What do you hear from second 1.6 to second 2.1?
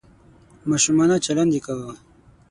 کاوه.